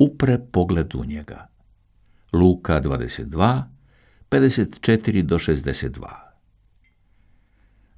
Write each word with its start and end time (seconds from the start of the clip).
upre 0.00 0.38
pogled 0.38 0.94
u 0.94 1.04
njega. 1.04 1.46
Luka 2.32 2.80
22, 2.80 3.62
54 4.30 5.22
do 5.22 5.38
62. 5.38 6.06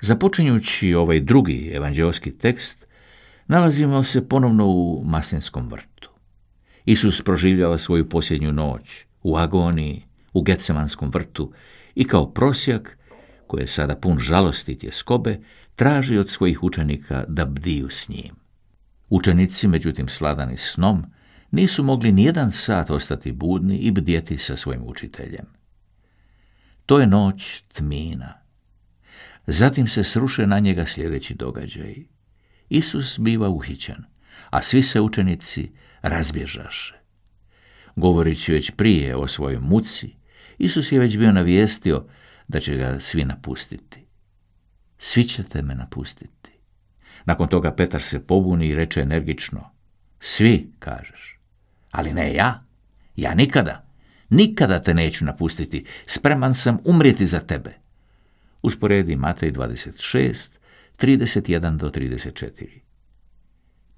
Započinjući 0.00 0.94
ovaj 0.94 1.20
drugi 1.20 1.70
evanđelski 1.74 2.38
tekst, 2.38 2.86
nalazimo 3.46 4.04
se 4.04 4.28
ponovno 4.28 4.66
u 4.66 5.02
Maslinskom 5.04 5.68
vrtu. 5.68 6.10
Isus 6.84 7.22
proživljava 7.22 7.78
svoju 7.78 8.08
posljednju 8.08 8.52
noć 8.52 9.04
u 9.22 9.36
agoniji, 9.36 10.02
u 10.32 10.42
Getsemanskom 10.42 11.10
vrtu 11.10 11.52
i 11.94 12.04
kao 12.04 12.30
prosjak, 12.30 12.98
koji 13.46 13.62
je 13.62 13.68
sada 13.68 13.96
pun 13.96 14.18
žalosti 14.18 14.72
i 14.72 14.78
tjeskobe, 14.78 15.38
traži 15.76 16.18
od 16.18 16.30
svojih 16.30 16.62
učenika 16.62 17.24
da 17.28 17.44
bdiju 17.44 17.90
s 17.90 18.08
njim. 18.08 18.34
Učenici, 19.08 19.68
međutim 19.68 20.08
sladani 20.08 20.56
snom, 20.56 21.04
nisu 21.52 21.82
mogli 21.82 22.12
nijedan 22.12 22.52
sat 22.52 22.90
ostati 22.90 23.32
budni 23.32 23.76
i 23.76 23.90
bdjeti 23.90 24.38
sa 24.38 24.56
svojim 24.56 24.82
učiteljem. 24.84 25.46
To 26.86 27.00
je 27.00 27.06
noć 27.06 27.62
tmina. 27.72 28.34
Zatim 29.46 29.86
se 29.86 30.04
sruše 30.04 30.46
na 30.46 30.58
njega 30.58 30.86
sljedeći 30.86 31.34
događaj. 31.34 31.94
Isus 32.68 33.18
biva 33.18 33.48
uhićen, 33.48 34.04
a 34.50 34.62
svi 34.62 34.82
se 34.82 35.00
učenici 35.00 35.70
razbježaše. 36.02 36.94
Govorići 37.96 38.52
već 38.52 38.70
prije 38.70 39.16
o 39.16 39.28
svojoj 39.28 39.60
muci, 39.60 40.14
Isus 40.58 40.92
je 40.92 40.98
već 40.98 41.16
bio 41.18 41.32
navijestio 41.32 42.06
da 42.48 42.60
će 42.60 42.76
ga 42.76 43.00
svi 43.00 43.24
napustiti. 43.24 44.06
Svi 44.98 45.24
ćete 45.24 45.62
me 45.62 45.74
napustiti. 45.74 46.50
Nakon 47.24 47.48
toga 47.48 47.74
Petar 47.74 48.02
se 48.02 48.26
pobuni 48.26 48.66
i 48.66 48.74
reče 48.74 49.00
energično, 49.00 49.70
svi, 50.20 50.72
kažeš, 50.78 51.41
ali 51.92 52.12
ne 52.12 52.34
ja, 52.34 52.64
ja 53.16 53.34
nikada, 53.34 53.86
nikada 54.30 54.80
te 54.80 54.94
neću 54.94 55.24
napustiti, 55.24 55.84
spreman 56.06 56.54
sam 56.54 56.78
umrijeti 56.84 57.26
za 57.26 57.40
tebe. 57.40 57.74
Usporedi 58.62 59.16
Matej 59.16 59.52
26, 59.52 60.50
31 60.98 61.76
do 61.76 61.90
34. 61.90 62.66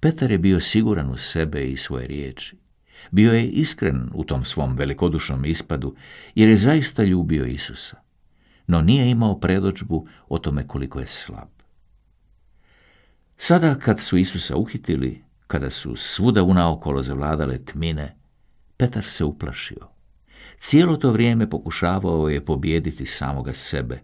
Petar 0.00 0.31
je 0.31 0.39
bio 0.39 0.61
siguran 0.61 1.11
u 1.11 1.19
sebe 1.19 1.70
i 1.70 1.77
svoje 1.77 2.06
riječi. 2.06 2.56
Bio 3.11 3.33
je 3.33 3.48
iskren 3.48 4.11
u 4.15 4.25
tom 4.25 4.45
svom 4.45 4.77
velikodušnom 4.77 5.45
ispadu, 5.45 5.97
jer 6.34 6.48
je 6.48 6.56
zaista 6.56 7.03
ljubio 7.05 7.47
Isusa. 7.47 7.97
No 8.67 8.81
nije 8.81 9.11
imao 9.11 9.41
predođbu 9.41 10.06
o 10.28 10.39
tome 10.39 10.67
koliko 10.67 11.00
je 11.00 11.06
slab. 11.06 11.48
Sada 13.37 13.75
kad 13.75 14.00
su 14.00 14.17
Isusa 14.17 14.56
uhitili, 14.56 15.22
kada 15.55 15.70
su 15.70 15.97
svuda 15.97 16.42
unaokolo 16.42 17.02
zavladale 17.02 17.64
tmine, 17.64 18.16
Petar 18.77 19.05
se 19.05 19.24
uplašio. 19.24 19.88
Cijelo 20.58 20.97
to 20.97 21.12
vrijeme 21.12 21.50
pokušavao 21.50 22.28
je 22.28 22.44
pobijediti 22.44 23.06
samoga 23.06 23.55
sebe, 23.55 24.00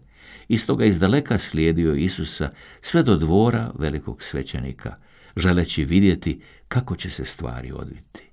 i 0.47 0.57
stoga 0.57 0.85
izdaleka 0.85 1.39
slijedio 1.39 1.93
Isusa 1.93 2.49
sve 2.81 3.03
do 3.03 3.17
dvora 3.17 3.71
velikog 3.79 4.23
svećenika, 4.23 4.95
želeći 5.35 5.85
vidjeti 5.85 6.41
kako 6.67 6.95
će 6.95 7.09
se 7.09 7.25
stvari 7.25 7.71
odviti. 7.71 8.31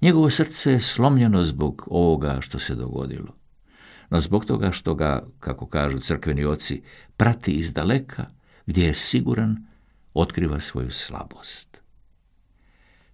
Njegovo 0.00 0.30
srce 0.30 0.72
je 0.72 0.80
slomljeno 0.80 1.44
zbog 1.44 1.88
ovoga 1.90 2.38
što 2.40 2.58
se 2.58 2.74
dogodilo, 2.74 3.36
no 4.10 4.20
zbog 4.20 4.44
toga 4.44 4.72
što 4.72 4.94
ga, 4.94 5.26
kako 5.40 5.66
kažu 5.66 6.00
crkveni 6.00 6.44
oci, 6.44 6.82
prati 7.16 7.52
izdaleka, 7.52 8.26
gdje 8.66 8.86
je 8.86 8.94
siguran, 8.94 9.71
otkriva 10.14 10.60
svoju 10.60 10.90
slabost. 10.90 11.72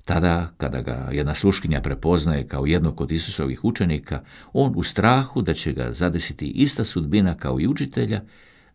Tada, 0.05 0.53
kada 0.57 0.81
ga 0.83 1.09
jedna 1.13 1.35
sluškinja 1.35 1.81
prepoznaje 1.81 2.49
kao 2.49 2.67
jednog 2.67 3.01
od 3.01 3.13
Isusovih 3.13 3.65
učenika, 3.65 4.23
on 4.53 4.73
u 4.77 4.83
strahu 4.83 5.43
da 5.43 5.55
će 5.55 5.73
ga 5.73 5.93
zadesiti 5.93 6.47
ista 6.47 6.85
sudbina 6.85 7.35
kao 7.35 7.61
i 7.61 7.67
učitelja, 7.67 8.23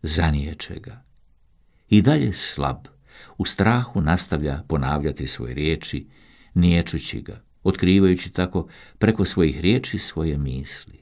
zanijeće 0.02 0.74
ga. 0.74 1.02
I 1.88 2.02
dalje 2.02 2.32
slab, 2.32 2.86
u 3.38 3.44
strahu 3.44 4.00
nastavlja 4.00 4.62
ponavljati 4.68 5.26
svoje 5.26 5.54
riječi, 5.54 6.06
niječući 6.54 7.20
ga, 7.20 7.42
otkrivajući 7.62 8.30
tako 8.30 8.68
preko 8.98 9.24
svojih 9.24 9.60
riječi 9.60 9.98
svoje 9.98 10.38
misli. 10.38 11.00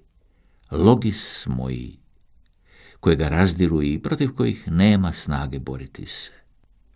Logis 0.70 1.46
moji, 1.46 1.98
koje 3.00 3.16
ga 3.16 3.28
razdiru 3.28 3.82
i 3.82 3.98
protiv 4.02 4.34
kojih 4.34 4.68
nema 4.68 5.12
snage 5.12 5.58
boriti 5.58 6.06
se. 6.06 6.41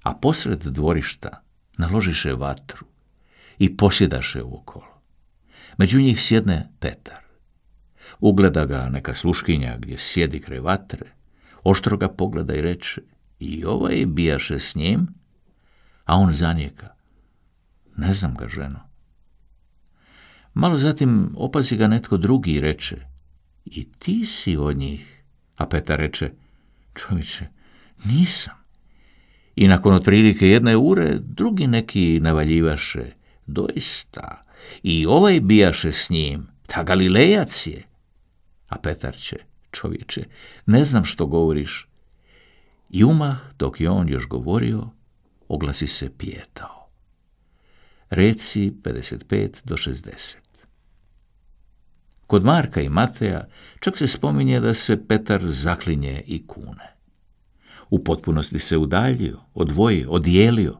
A 0.06 0.14
posred 0.14 0.62
dvorišta 0.62 1.42
naložiše 1.78 2.34
vatru 2.34 2.86
i 3.58 3.76
posjedaše 3.76 4.42
okolo. 4.42 5.02
Među 5.78 6.00
njih 6.00 6.22
sjedne 6.22 6.68
Petar. 6.80 7.18
Ugleda 8.20 8.64
ga 8.66 8.88
neka 8.88 9.14
sluškinja 9.14 9.76
gdje 9.78 9.98
sjedi 9.98 10.40
kraj 10.40 10.60
vatre, 10.60 11.10
oštro 11.64 11.96
ga 11.96 12.08
pogleda 12.08 12.54
i 12.54 12.60
reče, 12.60 13.02
i 13.38 13.64
ovaj 13.64 14.06
bijaše 14.06 14.60
s 14.60 14.74
njim, 14.74 15.06
a 16.04 16.16
on 16.16 16.32
zanijeka. 16.32 16.88
Ne 17.96 18.14
znam 18.14 18.34
ga, 18.34 18.48
ženo. 18.48 18.80
Malo 20.54 20.78
zatim 20.78 21.32
opazi 21.36 21.76
ga 21.76 21.86
netko 21.86 22.16
drugi 22.16 22.52
i 22.52 22.60
reče, 22.60 22.96
i 23.64 23.88
ti 23.98 24.26
si 24.26 24.56
od 24.56 24.76
njih. 24.76 25.22
A 25.56 25.66
Petar 25.66 25.98
reče, 25.98 26.32
čovječe, 26.94 27.46
nisam. 28.04 28.66
I 29.56 29.68
nakon 29.68 29.94
otprilike 29.94 30.48
jedne 30.48 30.76
ure, 30.76 31.18
drugi 31.18 31.66
neki 31.66 32.20
navaljivaše, 32.20 33.04
doista, 33.46 34.44
i 34.82 35.06
ovaj 35.06 35.40
bijaše 35.40 35.92
s 35.92 36.10
njim, 36.10 36.46
ta 36.66 36.82
Galilejac 36.82 37.66
je. 37.66 37.82
A 38.68 38.78
Petar 38.78 39.16
će, 39.16 39.36
čovječe, 39.70 40.24
ne 40.66 40.84
znam 40.84 41.04
što 41.04 41.26
govoriš. 41.26 41.88
I 42.90 43.04
umah, 43.04 43.36
dok 43.58 43.80
je 43.80 43.90
on 43.90 44.08
još 44.08 44.28
govorio, 44.28 44.88
oglasi 45.48 45.86
se 45.86 46.10
pijetao. 46.18 46.88
Reci 48.10 48.72
55 48.82 49.50
do 49.64 49.76
60. 49.76 50.36
Kod 52.26 52.44
Marka 52.44 52.80
i 52.80 52.88
Mateja 52.88 53.48
čak 53.80 53.98
se 53.98 54.08
spominje 54.08 54.60
da 54.60 54.74
se 54.74 55.06
Petar 55.08 55.40
zaklinje 55.44 56.22
i 56.26 56.46
kune. 56.46 56.95
U 57.91 58.04
potpunosti 58.04 58.58
se 58.58 58.76
udaljio, 58.76 59.38
odvojio, 59.54 60.10
odijelio, 60.10 60.78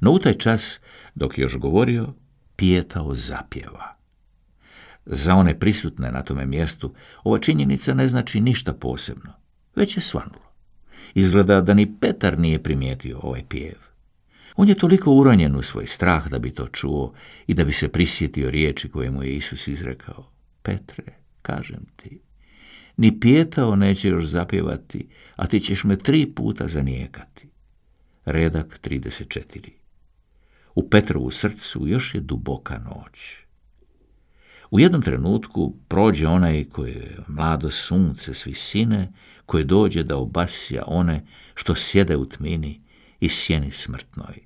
no 0.00 0.10
u 0.10 0.18
taj 0.18 0.34
čas, 0.34 0.80
dok 1.14 1.38
je 1.38 1.42
još 1.42 1.56
govorio, 1.56 2.14
pijetao 2.56 3.14
zapjeva. 3.14 3.96
Za 5.06 5.34
one 5.34 5.58
prisutne 5.58 6.10
na 6.12 6.22
tome 6.22 6.46
mjestu, 6.46 6.94
ova 7.24 7.38
činjenica 7.38 7.94
ne 7.94 8.08
znači 8.08 8.40
ništa 8.40 8.72
posebno, 8.72 9.32
već 9.76 9.96
je 9.96 10.00
svanulo. 10.00 10.48
Izgleda 11.14 11.60
da 11.60 11.74
ni 11.74 11.98
Petar 12.00 12.38
nije 12.38 12.62
primijetio 12.62 13.18
ovaj 13.22 13.42
pjev. 13.48 13.78
On 14.56 14.68
je 14.68 14.74
toliko 14.74 15.12
uranjen 15.12 15.56
u 15.56 15.62
svoj 15.62 15.86
strah 15.86 16.28
da 16.28 16.38
bi 16.38 16.50
to 16.50 16.68
čuo 16.68 17.12
i 17.46 17.54
da 17.54 17.64
bi 17.64 17.72
se 17.72 17.88
prisjetio 17.88 18.50
riječi 18.50 18.88
koje 18.88 19.10
mu 19.10 19.22
je 19.22 19.36
Isus 19.36 19.68
izrekao. 19.68 20.24
Petre, 20.62 21.04
kažem 21.42 21.86
ti, 21.96 22.20
ni 22.98 23.20
pijetao 23.20 23.76
neće 23.76 24.08
još 24.08 24.24
zapjevati, 24.24 25.08
a 25.36 25.46
ti 25.46 25.60
ćeš 25.60 25.84
me 25.84 25.96
tri 25.96 26.26
puta 26.26 26.68
zanijekati. 26.68 27.48
Redak 28.24 28.80
34. 28.82 29.68
U 30.74 30.88
Petrovu 30.90 31.30
srcu 31.30 31.88
još 31.88 32.14
je 32.14 32.20
duboka 32.20 32.78
noć. 32.78 33.36
U 34.70 34.80
jednom 34.80 35.02
trenutku 35.02 35.74
prođe 35.88 36.26
onaj 36.26 36.64
koji 36.64 36.92
je 36.92 37.16
mlado 37.28 37.70
sunce 37.70 38.34
s 38.34 38.46
visine, 38.46 39.12
koje 39.46 39.64
dođe 39.64 40.02
da 40.02 40.16
obasja 40.16 40.82
one 40.86 41.26
što 41.54 41.74
sjede 41.74 42.16
u 42.16 42.28
tmini 42.28 42.80
i 43.20 43.28
sjeni 43.28 43.70
smrtnoj. 43.70 44.38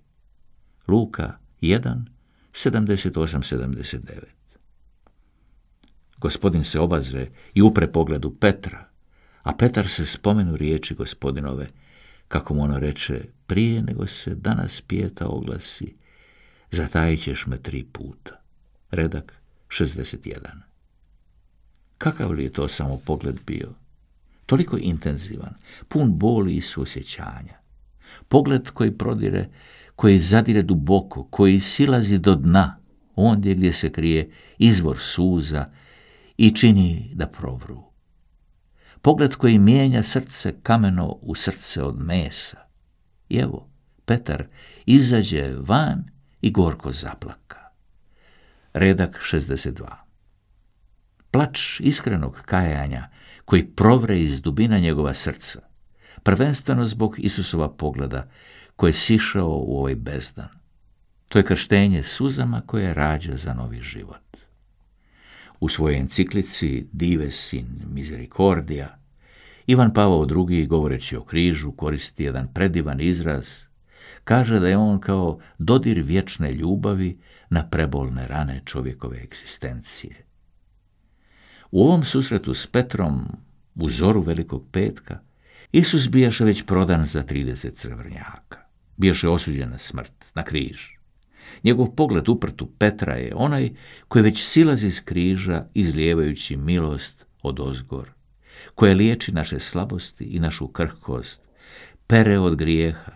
Luka 0.88 1.38
1, 1.60 2.04
78-79 2.52 4.41
Gospodin 6.22 6.64
se 6.64 6.80
obazre 6.80 7.30
i 7.54 7.62
upre 7.62 7.92
pogledu 7.92 8.30
Petra, 8.30 8.88
a 9.42 9.52
Petar 9.52 9.88
se 9.88 10.06
spomenu 10.06 10.56
riječi 10.56 10.94
gospodinove, 10.94 11.66
kako 12.28 12.54
mu 12.54 12.62
ono 12.62 12.78
reče, 12.78 13.24
prije 13.46 13.82
nego 13.82 14.06
se 14.06 14.34
danas 14.34 14.80
pijeta 14.80 15.26
oglasi, 15.26 15.94
zatajit 16.70 17.22
ćeš 17.22 17.46
me 17.46 17.58
tri 17.58 17.84
puta. 17.84 18.40
Redak 18.90 19.32
61. 19.68 20.38
Kakav 21.98 22.32
li 22.32 22.44
je 22.44 22.52
to 22.52 22.68
samo 22.68 23.00
pogled 23.06 23.40
bio? 23.46 23.74
Toliko 24.46 24.78
intenzivan, 24.80 25.54
pun 25.88 26.18
boli 26.18 26.56
i 26.56 26.60
suosjećanja. 26.60 27.58
Pogled 28.28 28.70
koji 28.70 28.98
prodire, 28.98 29.48
koji 29.96 30.18
zadire 30.18 30.62
duboko, 30.62 31.24
koji 31.24 31.60
silazi 31.60 32.18
do 32.18 32.34
dna, 32.34 32.76
ondje 33.16 33.54
gdje 33.54 33.72
se 33.72 33.92
krije 33.92 34.30
izvor 34.58 34.98
suza 34.98 35.70
i 36.36 36.54
čini 36.54 37.10
da 37.14 37.26
provru. 37.26 37.82
Pogled 39.02 39.36
koji 39.36 39.58
mijenja 39.58 40.02
srce 40.02 40.54
kameno 40.62 41.18
u 41.22 41.34
srce 41.34 41.82
od 41.82 41.98
mesa. 42.00 42.56
I 43.28 43.36
evo, 43.36 43.68
Petar 44.04 44.46
izađe 44.86 45.54
van 45.58 46.04
i 46.40 46.50
gorko 46.50 46.92
zaplaka. 46.92 47.58
redak 48.74 49.18
62. 49.32 49.86
Plač 51.30 51.80
iskrenog 51.80 52.42
kajanja 52.44 53.08
koji 53.44 53.66
provre 53.66 54.20
iz 54.20 54.42
dubina 54.42 54.78
njegova 54.78 55.14
srca, 55.14 55.60
prvenstveno 56.22 56.86
zbog 56.86 57.14
Isusova 57.18 57.68
pogleda 57.76 58.28
koji 58.76 58.88
je 58.90 58.94
sišao 58.94 59.64
u 59.66 59.78
ovaj 59.78 59.94
bezdan. 59.94 60.48
To 61.28 61.38
je 61.38 61.44
krštenje 61.44 62.02
suzama 62.02 62.60
koje 62.66 62.94
rađa 62.94 63.36
za 63.36 63.54
novi 63.54 63.80
život. 63.80 64.31
U 65.62 65.68
svojoj 65.68 65.98
enciklici 65.98 66.86
Dives 66.92 67.52
in 67.52 67.66
Misericordia 67.94 68.98
Ivan 69.66 69.92
Pavao 69.92 70.26
II. 70.50 70.66
govoreći 70.66 71.16
o 71.16 71.24
križu 71.24 71.72
koristi 71.72 72.24
jedan 72.24 72.48
predivan 72.54 73.00
izraz, 73.00 73.48
kaže 74.24 74.60
da 74.60 74.68
je 74.68 74.76
on 74.76 75.00
kao 75.00 75.38
dodir 75.58 76.02
vječne 76.02 76.52
ljubavi 76.52 77.18
na 77.50 77.68
prebolne 77.68 78.26
rane 78.26 78.62
čovjekove 78.64 79.22
egzistencije. 79.22 80.24
U 81.70 81.82
ovom 81.84 82.04
susretu 82.04 82.54
s 82.54 82.66
Petrom, 82.66 83.24
u 83.74 83.88
zoru 83.88 84.20
Velikog 84.20 84.64
petka, 84.72 85.18
Isus 85.72 86.08
bijaše 86.08 86.44
već 86.44 86.62
prodan 86.66 87.06
za 87.06 87.22
30 87.22 87.74
crvrnjaka. 87.74 88.58
Bijaše 88.96 89.28
osuđen 89.28 89.70
na 89.70 89.78
smrt, 89.78 90.24
na 90.34 90.42
križ. 90.42 91.01
Njegov 91.64 91.94
pogled 91.94 92.28
uprtu 92.28 92.66
Petra 92.78 93.14
je 93.14 93.34
onaj 93.34 93.70
koji 94.08 94.22
već 94.22 94.44
silazi 94.44 94.86
iz 94.86 95.04
križa 95.04 95.66
izlijevajući 95.74 96.56
milost 96.56 97.26
od 97.42 97.60
ozgor, 97.60 98.10
koje 98.74 98.94
liječi 98.94 99.32
naše 99.32 99.58
slabosti 99.58 100.24
i 100.24 100.40
našu 100.40 100.68
krhkost, 100.68 101.48
pere 102.06 102.38
od 102.38 102.56
grijeha, 102.56 103.12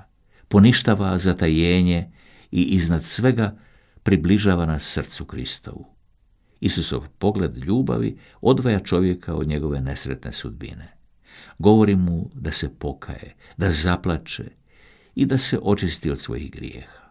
poništava 0.49 1.19
zatajenje 1.19 2.11
i 2.51 2.63
iznad 2.63 3.05
svega 3.05 3.59
približava 4.03 4.67
nas 4.67 4.85
srcu 4.85 5.25
Kristovu. 5.25 5.87
Isusov 6.61 7.09
pogled 7.19 7.57
ljubavi 7.57 8.19
odvaja 8.41 8.81
čovjeka 8.81 9.35
od 9.35 9.49
njegove 9.49 9.81
nesretne 9.81 10.33
sudbine. 10.33 10.97
Govori 11.59 11.97
mu 11.97 12.31
da 12.35 12.53
se 12.53 12.69
pokaje, 12.79 13.35
da 13.57 13.73
zaplače 13.73 14.45
i 15.15 15.27
da 15.27 15.39
se 15.39 15.59
očisti 15.63 16.11
od 16.11 16.21
svojih 16.21 16.51
grijeha. 16.51 17.06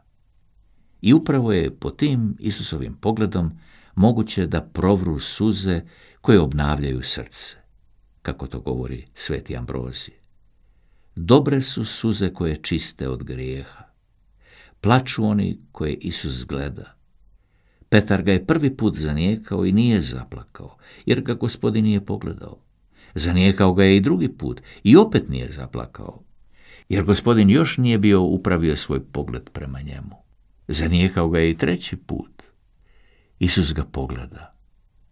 I 1.06 1.14
upravo 1.14 1.54
je 1.54 1.76
po 1.76 1.90
tim 1.90 2.36
Isusovim 2.40 2.94
pogledom 2.94 3.52
moguće 3.96 4.48
da 4.48 4.62
provru 4.62 5.20
suze 5.20 5.82
koje 6.22 6.40
obnavljaju 6.40 7.02
srce, 7.04 7.56
kako 8.22 8.48
to 8.48 8.60
govori 8.60 9.06
sveti 9.14 9.58
Ambrozije. 9.58 10.18
Dobre 11.16 11.62
su 11.62 11.86
suze 11.86 12.34
koje 12.34 12.56
čiste 12.56 13.10
od 13.10 13.24
grijeha. 13.24 13.84
Plaču 14.82 15.26
oni 15.26 15.60
koje 15.72 15.94
Isus 15.94 16.46
gleda. 16.46 16.96
Petar 17.90 18.24
ga 18.24 18.32
je 18.32 18.46
prvi 18.46 18.78
put 18.78 18.98
zanijekao 18.98 19.66
i 19.66 19.72
nije 19.72 20.02
zaplakao, 20.02 20.78
jer 21.06 21.22
ga 21.22 21.34
gospodin 21.34 21.84
nije 21.84 22.06
pogledao. 22.06 22.58
Zanijekao 23.16 23.74
ga 23.74 23.84
je 23.84 23.98
i 23.98 24.02
drugi 24.02 24.30
put 24.30 24.62
i 24.84 24.98
opet 24.98 25.30
nije 25.30 25.52
zaplakao, 25.52 26.24
jer 26.90 27.04
gospodin 27.04 27.50
još 27.50 27.78
nije 27.78 27.98
bio 27.98 28.22
upravio 28.22 28.76
svoj 28.76 29.04
pogled 29.04 29.50
prema 29.50 29.82
njemu. 29.82 30.25
Zanijekao 30.68 31.30
ga 31.30 31.40
je 31.40 31.50
i 31.50 31.58
treći 31.58 31.96
put. 31.96 32.44
Isus 33.40 33.74
ga 33.74 33.84
pogleda, 33.84 34.56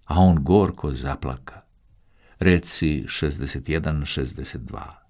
a 0.06 0.20
on 0.20 0.44
gorko 0.44 0.92
zaplaka. 0.92 1.62
Reci 2.40 3.04
61-62. 3.08 5.04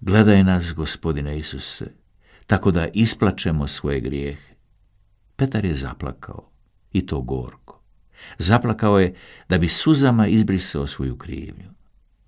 Gledaj 0.00 0.44
nas, 0.44 0.72
gospodine 0.74 1.38
Isuse, 1.38 1.92
tako 2.46 2.70
da 2.70 2.88
isplačemo 2.94 3.66
svoje 3.66 4.00
grijehe. 4.00 4.54
Petar 5.36 5.64
je 5.64 5.74
zaplakao, 5.74 6.50
i 6.92 7.06
to 7.06 7.20
gorko. 7.20 7.82
Zaplakao 8.38 9.00
je 9.00 9.14
da 9.48 9.58
bi 9.58 9.68
suzama 9.68 10.26
izbrisao 10.26 10.86
svoju 10.86 11.18
krivnju. 11.18 11.70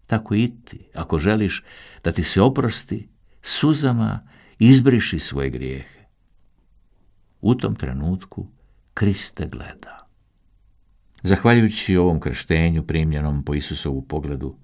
Tako 0.06 0.34
i 0.34 0.52
ti, 0.64 0.78
ako 0.94 1.18
želiš 1.18 1.64
da 2.04 2.12
ti 2.12 2.24
se 2.24 2.40
oprosti, 2.40 3.08
suzama 3.42 4.28
izbriši 4.58 5.18
svoje 5.18 5.50
grijehe. 5.50 6.01
U 7.42 7.54
tom 7.54 7.74
trenutku 7.74 8.46
Kriste 8.94 9.46
gleda. 9.46 10.06
Zahvaljujući 11.22 11.96
ovom 11.96 12.20
krštenju 12.20 12.82
primljenom 12.82 13.44
po 13.44 13.54
Isusovu 13.54 14.02
pogledu, 14.02 14.56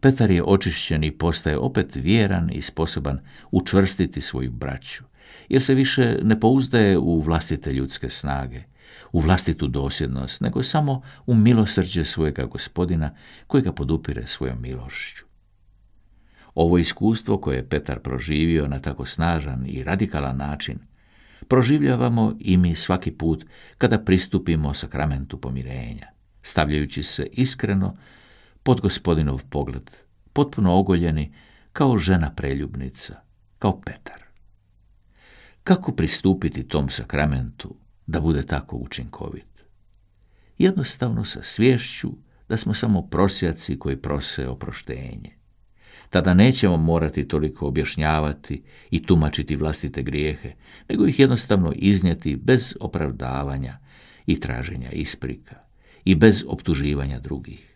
Petar 0.00 0.30
je 0.30 0.42
očišćen 0.42 1.04
i 1.04 1.18
postaje 1.18 1.58
opet 1.58 1.96
vjeran 1.96 2.50
i 2.52 2.62
sposoban 2.62 3.20
učvrstiti 3.50 4.20
svoju 4.20 4.50
braću, 4.50 5.04
jer 5.48 5.62
se 5.62 5.74
više 5.74 6.18
ne 6.22 6.40
pouzdaje 6.40 6.98
u 6.98 7.20
vlastite 7.20 7.72
ljudske 7.72 8.10
snage, 8.10 8.62
u 9.12 9.20
vlastitu 9.20 9.68
dosljednost, 9.68 10.40
nego 10.40 10.62
samo 10.62 11.02
u 11.26 11.34
milosrđe 11.34 12.04
svojega 12.04 12.44
gospodina 12.44 13.14
koji 13.46 13.62
ga 13.62 13.72
podupire 13.72 14.26
svojom 14.26 14.62
milošću. 14.62 15.24
Ovo 16.54 16.78
iskustvo 16.78 17.38
koje 17.38 17.56
je 17.56 17.68
Petar 17.68 17.98
proživio 17.98 18.68
na 18.68 18.78
tako 18.78 19.06
snažan 19.06 19.66
i 19.66 19.82
radikalan 19.84 20.36
način, 20.36 20.78
proživljavamo 21.48 22.36
i 22.40 22.56
mi 22.56 22.74
svaki 22.74 23.10
put 23.10 23.44
kada 23.78 23.98
pristupimo 23.98 24.74
sakramentu 24.74 25.40
pomirenja, 25.40 26.06
stavljajući 26.42 27.02
se 27.02 27.26
iskreno 27.32 27.96
pod 28.62 28.80
gospodinov 28.80 29.42
pogled, 29.50 29.90
potpuno 30.32 30.74
ogoljeni 30.74 31.34
kao 31.72 31.98
žena 31.98 32.34
preljubnica, 32.36 33.20
kao 33.58 33.80
Petar. 33.80 34.22
Kako 35.64 35.92
pristupiti 35.92 36.68
tom 36.68 36.90
sakramentu 36.90 37.74
da 38.06 38.20
bude 38.20 38.42
tako 38.42 38.76
učinkovit? 38.76 39.64
Jednostavno 40.58 41.24
sa 41.24 41.42
svješću 41.42 42.12
da 42.48 42.56
smo 42.56 42.74
samo 42.74 43.02
prosjaci 43.02 43.78
koji 43.78 43.96
prose 43.96 44.48
oproštenje. 44.48 45.43
Tada 46.10 46.34
nećemo 46.34 46.76
morati 46.76 47.28
toliko 47.28 47.66
objašnjavati 47.66 48.62
i 48.90 49.02
tumačiti 49.02 49.56
vlastite 49.56 50.02
grijehe, 50.02 50.52
nego 50.88 51.06
ih 51.06 51.20
jednostavno 51.20 51.72
iznijeti 51.76 52.36
bez 52.36 52.74
opravdavanja 52.80 53.78
i 54.26 54.40
traženja 54.40 54.90
isprika 54.90 55.56
i 56.04 56.14
bez 56.14 56.44
optuživanja 56.46 57.20
drugih. 57.20 57.74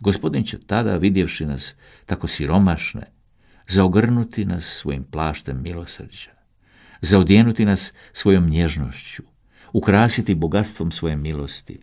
Gospodin 0.00 0.44
će 0.44 0.58
tada, 0.58 0.96
vidjevši 0.96 1.46
nas 1.46 1.74
tako 2.06 2.28
siromašne, 2.28 3.10
zaogrnuti 3.68 4.44
nas 4.44 4.64
svojim 4.64 5.04
plaštem 5.04 5.62
milosrđa, 5.62 6.30
zaodjenuti 7.00 7.64
nas 7.64 7.92
svojom 8.12 8.50
nježnošću, 8.50 9.22
ukrasiti 9.72 10.34
bogatstvom 10.34 10.92
svoje 10.92 11.16
milosti, 11.16 11.80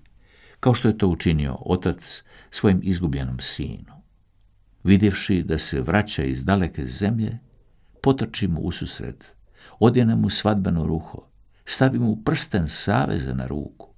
kao 0.60 0.74
što 0.74 0.88
je 0.88 0.98
to 0.98 1.08
učinio 1.08 1.58
otac 1.60 2.24
svojim 2.52 2.80
izgubljenom 2.84 3.40
sinu. 3.40 4.01
Vidjevši 4.84 5.44
da 5.44 5.58
se 5.58 5.82
vraća 5.82 6.24
iz 6.24 6.46
daleke 6.46 6.86
zemlje, 6.86 7.38
potrči 8.02 8.48
mu 8.48 8.62
ususret, 8.62 9.26
odjene 9.80 10.16
mu 10.16 10.30
svadbeno 10.30 10.88
ruho, 10.88 11.28
stavi 11.66 12.00
mu 12.00 12.24
prsten 12.24 12.68
saveza 12.68 13.34
na 13.34 13.48
ruku, 13.48 13.90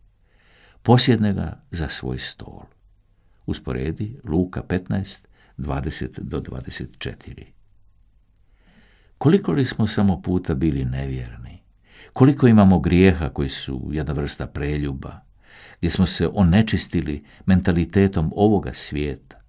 posjedne 0.82 1.34
ga 1.34 1.64
za 1.72 1.90
svoj 1.90 2.20
stol. 2.20 2.62
Usporedi 3.46 4.20
Luka 4.24 4.62
15, 4.62 5.20
20 5.58 6.20
do 6.20 6.40
24. 6.40 7.44
Koliko 9.18 9.52
li 9.52 9.66
smo 9.66 9.88
samo 9.88 10.22
puta 10.22 10.54
bili 10.54 10.86
nevjerni? 10.86 11.64
Koliko 12.14 12.48
imamo 12.48 12.80
grijeha 12.80 13.30
koji 13.30 13.50
su 13.50 13.90
jedna 13.92 14.14
vrsta 14.14 14.48
preljuba, 14.48 15.20
gdje 15.78 15.90
smo 15.90 16.06
se 16.06 16.28
onečistili 16.34 17.24
mentalitetom 17.46 18.32
ovoga 18.36 18.74
svijeta, 18.74 19.43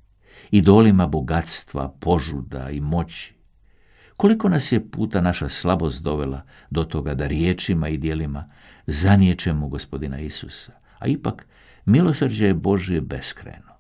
idolima 0.51 1.07
bogatstva, 1.07 1.95
požuda 2.01 2.71
i 2.71 2.81
moći. 2.81 3.35
Koliko 4.17 4.49
nas 4.49 4.73
je 4.73 4.91
puta 4.91 5.21
naša 5.21 5.49
slabost 5.49 6.03
dovela 6.03 6.43
do 6.71 6.85
toga 6.85 7.15
da 7.15 7.27
riječima 7.27 7.89
i 7.89 7.99
dijelima 7.99 8.51
zaniječemo 8.87 9.69
gospodina 9.69 10.19
Isusa, 10.19 10.73
a 10.99 11.07
ipak 11.07 11.47
milosrđe 11.85 12.47
je 12.47 12.55
Božje 12.55 13.01
beskreno. 13.01 13.75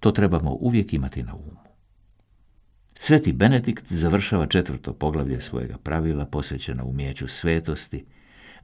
To 0.00 0.10
trebamo 0.10 0.50
uvijek 0.50 0.92
imati 0.92 1.22
na 1.22 1.34
umu. 1.34 1.68
Sveti 2.98 3.32
Benedikt 3.32 3.92
završava 3.92 4.46
četvrto 4.46 4.92
poglavlje 4.92 5.40
svojega 5.40 5.78
pravila 5.78 6.26
posvećeno 6.26 6.84
umijeću 6.84 7.28
svetosti, 7.28 8.04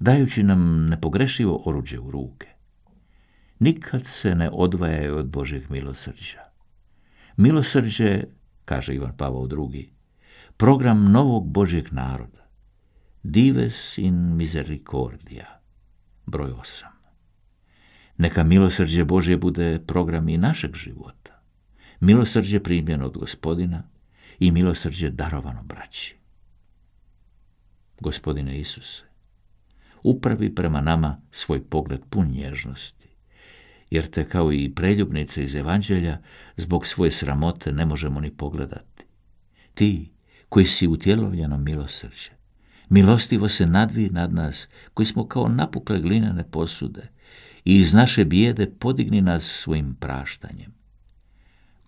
dajući 0.01 0.43
nam 0.43 0.89
nepogrešivo 0.89 1.63
oruđe 1.65 1.99
u 1.99 2.11
ruke. 2.11 2.47
Nikad 3.59 4.07
se 4.07 4.35
ne 4.35 4.51
odvajaju 4.53 5.17
od 5.17 5.27
Božeg 5.27 5.71
milosrđa. 5.71 6.44
Milosrđe, 7.37 8.25
kaže 8.65 8.95
Ivan 8.95 9.17
Pavao 9.17 9.49
II, 9.73 9.91
program 10.57 11.13
novog 11.13 11.49
Božjeg 11.49 11.93
naroda. 11.93 12.49
Dives 13.23 13.99
in 13.99 14.37
misericordia, 14.37 15.47
broj 16.27 16.53
osam. 16.53 16.93
Neka 18.19 18.45
milosrđe 18.45 19.05
Božje 19.05 19.37
bude 19.37 19.81
program 19.87 20.29
i 20.29 20.37
našeg 20.37 20.77
života. 20.77 21.43
Milosrđe 22.01 22.61
primljeno 22.61 23.07
od 23.07 23.19
gospodina 23.19 23.83
i 24.39 24.51
milosrđe 24.51 25.11
darovano 25.11 25.63
braći. 25.63 26.17
Gospodine 28.01 28.61
Isuse, 28.61 29.05
upravi 30.05 30.55
prema 30.55 30.81
nama 30.81 31.21
svoj 31.31 31.65
pogled 31.65 32.01
pun 32.11 32.31
nježnosti. 32.31 33.14
Jer 33.91 34.07
te 34.07 34.29
kao 34.29 34.53
i 34.53 34.73
preljubnice 34.75 35.45
iz 35.45 35.55
evanđelja 35.55 36.19
zbog 36.57 36.87
svoje 36.87 37.13
sramote 37.13 37.73
ne 37.73 37.87
možemo 37.87 38.21
ni 38.21 38.31
pogledati. 38.31 39.05
Ti 39.75 40.11
koji 40.49 40.67
si 40.67 40.89
utjelovljeno 40.89 41.59
milosrđe, 41.59 42.31
milostivo 42.89 43.49
se 43.49 43.67
nadvi 43.67 44.09
nad 44.09 44.33
nas 44.33 44.69
koji 44.95 45.07
smo 45.07 45.27
kao 45.29 45.49
napukle 45.49 46.01
glinane 46.01 46.45
posude 46.51 47.09
i 47.65 47.77
iz 47.77 47.93
naše 47.93 48.25
bijede 48.25 48.71
podigni 48.79 49.21
nas 49.21 49.45
svojim 49.45 49.95
praštanjem. 49.95 50.75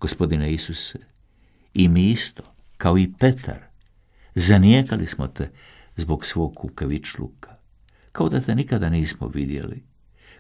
Gospodine 0.01 0.53
Isuse, 0.53 0.99
i 1.75 1.89
mi 1.89 2.11
isto, 2.11 2.43
kao 2.77 2.99
i 2.99 3.13
Petar, 3.19 3.63
zanijekali 4.35 5.07
smo 5.07 5.27
te 5.27 5.51
zbog 5.97 6.27
svog 6.27 6.55
kukavičluka, 6.55 7.57
kao 8.13 8.29
da 8.29 8.41
te 8.41 8.55
nikada 8.55 8.91
nismo 8.91 9.29
vidjeli, 9.29 9.83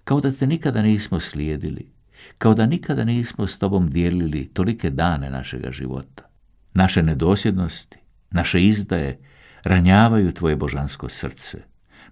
kao 0.06 0.20
da 0.20 0.32
te 0.32 0.46
nikada 0.46 0.82
nismo 0.82 1.20
slijedili, 1.20 1.92
kao 2.38 2.54
da 2.54 2.66
nikada 2.66 3.04
nismo 3.04 3.46
s 3.46 3.58
tobom 3.58 3.90
dijelili 3.90 4.50
tolike 4.54 4.90
dane 4.90 5.30
našega 5.30 5.72
života. 5.72 6.22
Naše 6.74 7.02
nedosjednosti, 7.02 7.98
naše 8.30 8.62
izdaje 8.62 9.18
ranjavaju 9.64 10.32
tvoje 10.32 10.56
božansko 10.56 11.08
srce, 11.08 11.58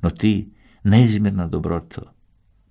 no 0.03 0.11
ti, 0.11 0.51
neizmjerna 0.85 1.47
dobroto, 1.47 2.03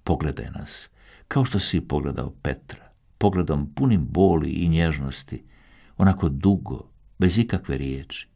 pogledaj 0.03 0.45
nas, 0.51 0.89
kao 1.27 1.45
što 1.45 1.59
si 1.59 1.81
pogledao 1.81 2.33
Petra, 2.41 2.91
pogledom 3.17 3.73
punim 3.73 4.07
boli 4.09 4.49
i 4.49 4.69
nježnosti, 4.69 5.43
onako 5.97 6.29
dugo, 6.29 6.89
bez 7.19 7.37
ikakve 7.37 7.77
riječi. 7.77 8.27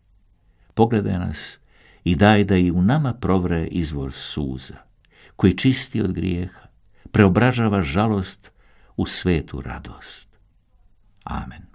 Pogledaj 0.73 1.13
nas 1.13 1.59
i 2.03 2.15
daj 2.15 2.43
da 2.43 2.57
i 2.57 2.71
u 2.71 2.81
nama 2.81 3.13
provre 3.13 3.65
izvor 3.65 4.13
suza, 4.13 4.75
koji 5.35 5.57
čisti 5.57 6.01
od 6.01 6.13
grijeha, 6.13 6.66
preobražava 7.11 7.81
žalost 7.83 8.51
u 8.97 9.05
svetu 9.05 9.61
radost. 9.61 10.27
Amen. 11.23 11.66